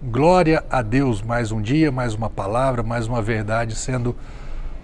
Glória 0.00 0.64
a 0.70 0.80
Deus, 0.80 1.20
mais 1.20 1.50
um 1.50 1.60
dia, 1.60 1.90
mais 1.90 2.14
uma 2.14 2.30
palavra, 2.30 2.84
mais 2.84 3.08
uma 3.08 3.20
verdade 3.20 3.74
sendo 3.74 4.14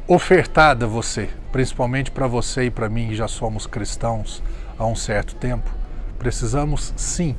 ofertada 0.08 0.87
a 0.87 0.88
você, 0.88 1.30
principalmente 1.52 2.10
para 2.10 2.26
você 2.26 2.64
e 2.64 2.71
para 2.71 2.88
mim 2.88 3.06
que 3.06 3.14
já 3.14 3.28
somos 3.28 3.64
cristãos 3.64 4.42
há 4.76 4.84
um 4.84 4.96
certo 4.96 5.36
tempo. 5.36 5.70
Precisamos 6.18 6.92
sim 6.96 7.36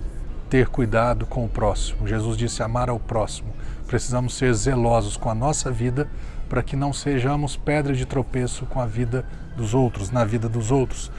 ter 0.50 0.70
cuidado 0.70 1.26
com 1.26 1.44
o 1.44 1.50
próximo. 1.50 2.08
Jesus 2.08 2.38
disse 2.38 2.64
amar 2.64 2.90
ao 2.90 2.98
próximo. 2.98 3.54
Precisamos 3.86 4.36
ser 4.36 4.54
zelosos 4.54 5.18
com 5.18 5.30
a 5.30 5.36
nossa 5.36 5.70
vida 5.70 6.08
para 6.48 6.64
que 6.64 6.78
não 6.78 6.94
sejamos 6.94 7.58
pedra 7.58 7.94
de 7.94 8.06
tropeço 8.06 8.66
com 8.68 8.80
a 8.80 8.86
vida 8.86 9.26
dos 9.58 9.74
outros, 9.74 10.12
na 10.12 10.24
vida 10.24 10.48
dos 10.48 10.72
outros. 10.72 11.12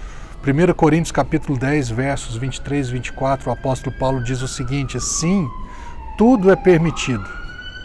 1 0.42 0.72
Coríntios 0.72 1.12
capítulo 1.12 1.58
10, 1.58 1.90
versos 1.90 2.36
23 2.36 2.88
e 2.88 2.92
24, 2.92 3.50
o 3.50 3.52
apóstolo 3.52 3.94
Paulo 3.98 4.22
diz 4.22 4.40
o 4.40 4.48
seguinte: 4.48 4.98
Sim, 5.00 5.46
tudo 6.16 6.50
é 6.50 6.56
permitido, 6.56 7.28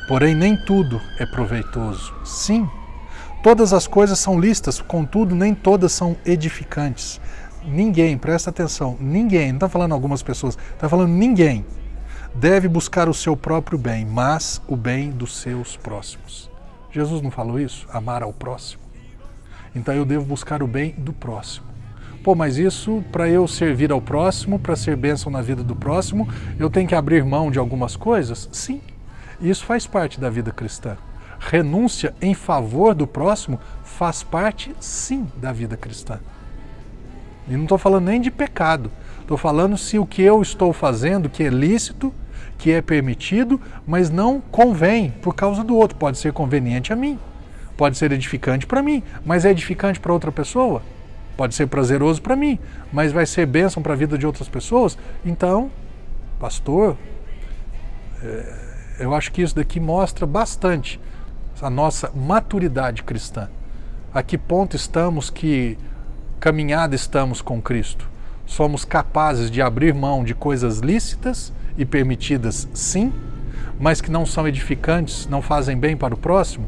porém 0.07 0.33
nem 0.33 0.55
tudo 0.55 1.01
é 1.19 1.25
proveitoso. 1.25 2.13
Sim, 2.23 2.69
todas 3.43 3.73
as 3.73 3.87
coisas 3.87 4.19
são 4.19 4.39
listas, 4.39 4.79
contudo 4.79 5.35
nem 5.35 5.53
todas 5.53 5.91
são 5.91 6.15
edificantes. 6.25 7.19
Ninguém, 7.65 8.17
presta 8.17 8.49
atenção, 8.49 8.97
ninguém, 8.99 9.49
não 9.49 9.57
está 9.57 9.69
falando 9.69 9.91
algumas 9.91 10.23
pessoas, 10.23 10.57
está 10.73 10.87
falando 10.87 11.11
ninguém, 11.11 11.65
deve 12.33 12.67
buscar 12.67 13.09
o 13.09 13.13
seu 13.13 13.35
próprio 13.35 13.77
bem, 13.77 14.05
mas 14.05 14.61
o 14.67 14.77
bem 14.77 15.11
dos 15.11 15.37
seus 15.37 15.75
próximos. 15.75 16.49
Jesus 16.89 17.21
não 17.21 17.31
falou 17.31 17.59
isso? 17.59 17.85
Amar 17.91 18.23
ao 18.23 18.33
próximo. 18.33 18.81
Então 19.75 19.93
eu 19.93 20.05
devo 20.05 20.25
buscar 20.25 20.63
o 20.63 20.67
bem 20.67 20.91
do 20.97 21.13
próximo. 21.13 21.70
Pô, 22.23 22.35
mas 22.35 22.57
isso 22.57 23.03
para 23.11 23.27
eu 23.27 23.47
servir 23.47 23.91
ao 23.91 23.99
próximo, 23.99 24.59
para 24.59 24.75
ser 24.75 24.95
bênção 24.95 25.31
na 25.31 25.41
vida 25.41 25.63
do 25.63 25.75
próximo, 25.75 26.29
eu 26.59 26.69
tenho 26.69 26.87
que 26.87 26.93
abrir 26.93 27.25
mão 27.25 27.49
de 27.49 27.57
algumas 27.57 27.95
coisas? 27.95 28.47
Sim. 28.51 28.79
Isso 29.41 29.65
faz 29.65 29.87
parte 29.87 30.19
da 30.19 30.29
vida 30.29 30.51
cristã. 30.51 30.97
Renúncia 31.39 32.13
em 32.21 32.35
favor 32.35 32.93
do 32.93 33.07
próximo 33.07 33.59
faz 33.83 34.21
parte, 34.21 34.71
sim, 34.79 35.27
da 35.35 35.51
vida 35.51 35.75
cristã. 35.75 36.19
E 37.47 37.53
não 37.53 37.63
estou 37.63 37.79
falando 37.79 38.05
nem 38.05 38.21
de 38.21 38.29
pecado. 38.29 38.91
Estou 39.19 39.35
falando 39.35 39.75
se 39.75 39.97
o 39.97 40.05
que 40.05 40.21
eu 40.21 40.43
estou 40.43 40.71
fazendo, 40.71 41.27
que 41.27 41.41
é 41.41 41.49
lícito, 41.49 42.13
que 42.59 42.71
é 42.71 42.83
permitido, 42.83 43.59
mas 43.87 44.11
não 44.11 44.39
convém 44.39 45.09
por 45.23 45.33
causa 45.33 45.63
do 45.63 45.75
outro. 45.75 45.97
Pode 45.97 46.19
ser 46.19 46.31
conveniente 46.33 46.93
a 46.93 46.95
mim, 46.95 47.17
pode 47.75 47.97
ser 47.97 48.11
edificante 48.11 48.67
para 48.67 48.83
mim, 48.83 49.01
mas 49.25 49.43
é 49.43 49.49
edificante 49.49 49.99
para 49.99 50.13
outra 50.13 50.31
pessoa? 50.31 50.83
Pode 51.37 51.55
ser 51.55 51.67
prazeroso 51.67 52.21
para 52.21 52.35
mim, 52.35 52.59
mas 52.91 53.11
vai 53.11 53.25
ser 53.25 53.45
bênção 53.45 53.81
para 53.81 53.93
a 53.93 53.95
vida 53.95 54.17
de 54.17 54.25
outras 54.25 54.47
pessoas? 54.47 54.97
Então, 55.25 55.71
pastor, 56.39 56.97
é, 58.21 58.53
eu 58.99 59.15
acho 59.15 59.31
que 59.31 59.41
isso 59.41 59.55
daqui 59.55 59.79
mostra 59.79 60.25
bastante 60.25 60.99
a 61.61 61.69
nossa 61.69 62.11
maturidade 62.13 63.03
cristã. 63.03 63.49
A 64.13 64.21
que 64.21 64.37
ponto 64.37 64.75
estamos, 64.75 65.29
que 65.29 65.77
caminhada 66.39 66.95
estamos 66.95 67.41
com 67.41 67.61
Cristo? 67.61 68.09
Somos 68.45 68.83
capazes 68.83 69.49
de 69.49 69.61
abrir 69.61 69.93
mão 69.93 70.23
de 70.23 70.35
coisas 70.35 70.79
lícitas 70.79 71.53
e 71.77 71.85
permitidas, 71.85 72.67
sim, 72.73 73.13
mas 73.79 74.01
que 74.01 74.11
não 74.11 74.25
são 74.25 74.47
edificantes, 74.47 75.27
não 75.27 75.41
fazem 75.41 75.77
bem 75.77 75.95
para 75.95 76.13
o 76.13 76.17
próximo? 76.17 76.67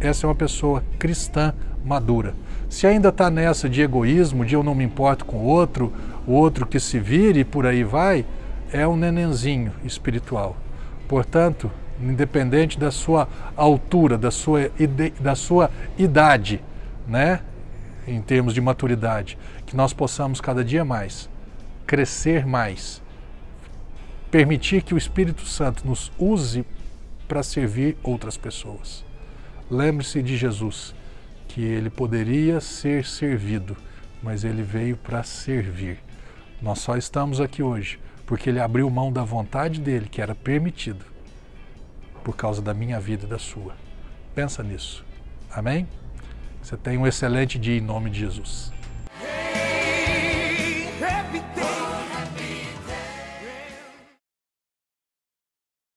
Essa 0.00 0.26
é 0.26 0.28
uma 0.28 0.34
pessoa 0.34 0.82
cristã 0.98 1.54
madura. 1.84 2.34
Se 2.68 2.86
ainda 2.86 3.08
está 3.08 3.30
nessa 3.30 3.68
de 3.68 3.82
egoísmo, 3.82 4.44
de 4.44 4.54
eu 4.54 4.62
não 4.62 4.74
me 4.74 4.84
importo 4.84 5.24
com 5.24 5.36
o 5.38 5.44
outro, 5.44 5.92
o 6.26 6.32
outro 6.32 6.66
que 6.66 6.80
se 6.80 6.98
vire 6.98 7.40
e 7.40 7.44
por 7.44 7.66
aí 7.66 7.84
vai, 7.84 8.24
é 8.72 8.86
um 8.86 8.96
nenenzinho 8.96 9.72
espiritual. 9.84 10.56
Portanto, 11.08 11.70
independente 12.00 12.78
da 12.78 12.90
sua 12.90 13.28
altura, 13.56 14.16
da 14.16 14.30
sua, 14.30 14.70
da 15.20 15.34
sua 15.34 15.70
idade, 15.98 16.62
né, 17.06 17.40
em 18.06 18.20
termos 18.20 18.54
de 18.54 18.60
maturidade, 18.60 19.38
que 19.66 19.76
nós 19.76 19.92
possamos 19.92 20.40
cada 20.40 20.64
dia 20.64 20.84
mais 20.84 21.30
crescer 21.92 22.46
mais, 22.46 23.02
permitir 24.30 24.82
que 24.82 24.94
o 24.94 24.96
Espírito 24.96 25.44
Santo 25.44 25.86
nos 25.86 26.10
use 26.18 26.64
para 27.28 27.42
servir 27.42 27.98
outras 28.02 28.36
pessoas. 28.38 29.04
Lembre-se 29.70 30.22
de 30.22 30.34
Jesus 30.34 30.94
que 31.52 31.60
ele 31.60 31.90
poderia 31.90 32.62
ser 32.62 33.04
servido, 33.04 33.76
mas 34.22 34.42
ele 34.42 34.62
veio 34.62 34.96
para 34.96 35.22
servir. 35.22 35.98
Nós 36.62 36.78
só 36.78 36.96
estamos 36.96 37.42
aqui 37.42 37.62
hoje 37.62 38.00
porque 38.24 38.48
ele 38.48 38.58
abriu 38.58 38.88
mão 38.88 39.12
da 39.12 39.22
vontade 39.22 39.78
dele, 39.78 40.08
que 40.08 40.22
era 40.22 40.34
permitido, 40.34 41.04
por 42.24 42.34
causa 42.34 42.62
da 42.62 42.72
minha 42.72 42.98
vida 42.98 43.26
e 43.26 43.28
da 43.28 43.38
sua. 43.38 43.74
Pensa 44.34 44.62
nisso. 44.62 45.04
Amém? 45.50 45.86
Você 46.62 46.74
tem 46.74 46.96
um 46.96 47.06
excelente 47.06 47.58
dia 47.58 47.76
em 47.76 47.82
nome 47.82 48.08
de 48.08 48.20
Jesus. 48.20 48.72